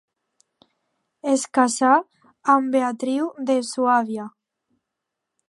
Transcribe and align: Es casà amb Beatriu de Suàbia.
Es 1.33 1.43
casà 1.57 1.91
amb 2.55 2.73
Beatriu 2.77 3.29
de 3.51 3.61
Suàbia. 3.69 4.27